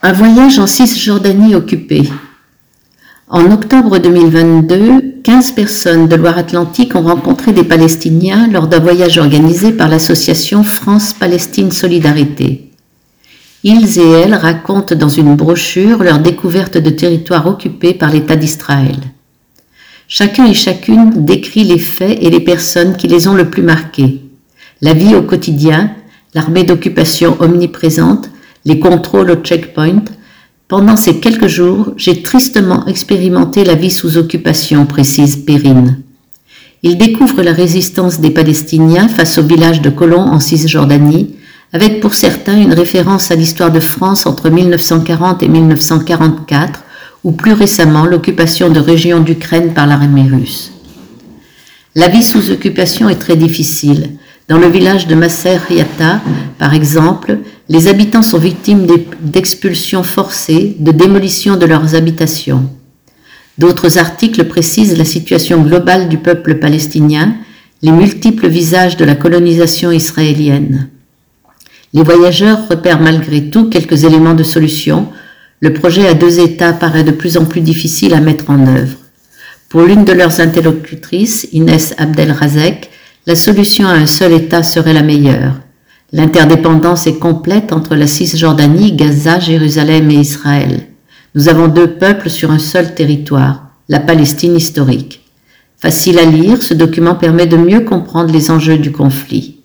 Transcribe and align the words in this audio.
Un 0.00 0.12
voyage 0.12 0.60
en 0.60 0.68
Cisjordanie 0.68 1.56
occupée. 1.56 2.08
En 3.26 3.50
octobre 3.50 3.98
2022, 3.98 5.22
15 5.24 5.52
personnes 5.52 6.06
de 6.06 6.14
Loire-Atlantique 6.14 6.94
ont 6.94 7.02
rencontré 7.02 7.52
des 7.52 7.64
Palestiniens 7.64 8.46
lors 8.46 8.68
d'un 8.68 8.78
voyage 8.78 9.18
organisé 9.18 9.72
par 9.72 9.88
l'association 9.88 10.62
France-Palestine 10.62 11.72
Solidarité. 11.72 12.70
Ils 13.64 13.98
et 13.98 14.08
elles 14.08 14.36
racontent 14.36 14.94
dans 14.94 15.08
une 15.08 15.34
brochure 15.34 16.04
leur 16.04 16.20
découverte 16.20 16.78
de 16.78 16.90
territoires 16.90 17.48
occupés 17.48 17.92
par 17.92 18.12
l'État 18.12 18.36
d'Israël. 18.36 18.98
Chacun 20.06 20.46
et 20.46 20.54
chacune 20.54 21.24
décrit 21.24 21.64
les 21.64 21.80
faits 21.80 22.18
et 22.22 22.30
les 22.30 22.40
personnes 22.40 22.96
qui 22.96 23.08
les 23.08 23.26
ont 23.26 23.34
le 23.34 23.50
plus 23.50 23.64
marqués. 23.64 24.22
La 24.80 24.92
vie 24.92 25.16
au 25.16 25.22
quotidien, 25.22 25.90
l'armée 26.34 26.62
d'occupation 26.62 27.36
omniprésente, 27.40 28.30
les 28.68 28.78
contrôles 28.78 29.30
au 29.30 29.36
checkpoint, 29.36 30.04
pendant 30.68 30.96
ces 30.96 31.20
quelques 31.20 31.46
jours, 31.46 31.94
j'ai 31.96 32.22
tristement 32.22 32.84
expérimenté 32.84 33.64
la 33.64 33.74
vie 33.74 33.90
sous 33.90 34.18
occupation, 34.18 34.84
précise 34.84 35.36
Perrine. 35.36 36.02
Il 36.82 36.98
découvre 36.98 37.42
la 37.42 37.54
résistance 37.54 38.20
des 38.20 38.28
Palestiniens 38.28 39.08
face 39.08 39.38
au 39.38 39.42
village 39.42 39.80
de 39.80 39.88
Colomb 39.88 40.20
en 40.20 40.38
Cisjordanie, 40.38 41.34
avec 41.72 42.00
pour 42.00 42.12
certains 42.12 42.60
une 42.60 42.74
référence 42.74 43.30
à 43.30 43.36
l'histoire 43.36 43.72
de 43.72 43.80
France 43.80 44.26
entre 44.26 44.50
1940 44.50 45.42
et 45.42 45.48
1944, 45.48 46.84
ou 47.24 47.32
plus 47.32 47.54
récemment 47.54 48.04
l'occupation 48.04 48.68
de 48.68 48.80
régions 48.80 49.20
d'Ukraine 49.20 49.72
par 49.72 49.86
l'armée 49.86 50.28
russe. 50.30 50.72
La 51.94 52.08
vie 52.08 52.22
sous 52.22 52.50
occupation 52.50 53.08
est 53.08 53.18
très 53.18 53.36
difficile. 53.36 54.10
Dans 54.48 54.56
le 54.56 54.68
village 54.68 55.06
de 55.06 55.14
Masser 55.14 55.58
Yata, 55.68 56.22
par 56.58 56.72
exemple, 56.72 57.36
les 57.68 57.86
habitants 57.86 58.22
sont 58.22 58.38
victimes 58.38 58.86
d'expulsions 59.20 60.02
forcées, 60.02 60.74
de 60.78 60.90
démolition 60.90 61.56
de 61.58 61.66
leurs 61.66 61.94
habitations. 61.94 62.64
D'autres 63.58 63.98
articles 63.98 64.44
précisent 64.44 64.96
la 64.96 65.04
situation 65.04 65.60
globale 65.60 66.08
du 66.08 66.16
peuple 66.16 66.54
palestinien, 66.54 67.34
les 67.82 67.92
multiples 67.92 68.48
visages 68.48 68.96
de 68.96 69.04
la 69.04 69.16
colonisation 69.16 69.92
israélienne. 69.92 70.88
Les 71.92 72.02
voyageurs 72.02 72.68
repèrent 72.70 73.02
malgré 73.02 73.50
tout 73.50 73.68
quelques 73.68 74.04
éléments 74.04 74.34
de 74.34 74.44
solution. 74.44 75.08
Le 75.60 75.74
projet 75.74 76.08
à 76.08 76.14
deux 76.14 76.40
États 76.40 76.72
paraît 76.72 77.04
de 77.04 77.10
plus 77.10 77.36
en 77.36 77.44
plus 77.44 77.60
difficile 77.60 78.14
à 78.14 78.20
mettre 78.20 78.48
en 78.48 78.66
œuvre. 78.66 78.96
Pour 79.68 79.82
l'une 79.82 80.06
de 80.06 80.12
leurs 80.12 80.40
interlocutrices, 80.40 81.48
Inès 81.52 81.94
Abdelrazek, 81.98 82.88
la 83.28 83.36
solution 83.36 83.86
à 83.86 83.92
un 83.92 84.06
seul 84.06 84.32
État 84.32 84.62
serait 84.62 84.94
la 84.94 85.02
meilleure. 85.02 85.52
L'interdépendance 86.12 87.06
est 87.06 87.18
complète 87.18 87.74
entre 87.74 87.94
la 87.94 88.06
Cisjordanie, 88.06 88.94
Gaza, 88.94 89.38
Jérusalem 89.38 90.10
et 90.10 90.14
Israël. 90.14 90.86
Nous 91.34 91.50
avons 91.50 91.68
deux 91.68 91.88
peuples 91.88 92.30
sur 92.30 92.50
un 92.50 92.58
seul 92.58 92.94
territoire, 92.94 93.68
la 93.90 94.00
Palestine 94.00 94.56
historique. 94.56 95.26
Facile 95.76 96.18
à 96.18 96.24
lire, 96.24 96.62
ce 96.62 96.72
document 96.72 97.16
permet 97.16 97.44
de 97.44 97.58
mieux 97.58 97.80
comprendre 97.80 98.32
les 98.32 98.50
enjeux 98.50 98.78
du 98.78 98.92
conflit. 98.92 99.60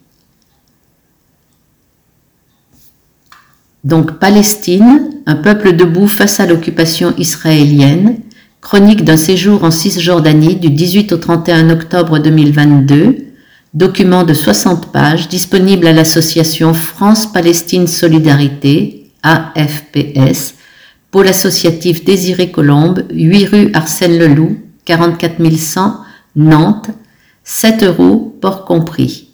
Donc 3.85 4.19
Palestine, 4.19 5.09
un 5.25 5.35
peuple 5.35 5.73
debout 5.73 6.09
face 6.09 6.41
à 6.41 6.45
l'occupation 6.45 7.13
israélienne, 7.17 8.17
chronique 8.59 9.05
d'un 9.05 9.15
séjour 9.15 9.63
en 9.63 9.71
Cisjordanie 9.71 10.57
du 10.57 10.69
18 10.69 11.13
au 11.13 11.17
31 11.17 11.69
octobre 11.69 12.19
2022, 12.19 13.29
document 13.73 14.23
de 14.23 14.33
60 14.33 14.91
pages 14.91 15.27
disponible 15.27 15.87
à 15.87 15.93
l'association 15.93 16.73
France-Palestine 16.73 17.87
Solidarité, 17.87 19.11
AFPS, 19.23 20.55
pôle 21.11 21.27
associatif 21.27 22.03
Désiré 22.05 22.51
Colombe, 22.51 23.05
8 23.11 23.45
rue 23.45 23.71
Arsène 23.73 24.17
Leloup, 24.17 24.57
44 24.85 25.41
100, 25.57 25.97
Nantes, 26.35 26.89
7 27.43 27.83
euros, 27.83 28.37
port 28.41 28.65
compris. 28.65 29.32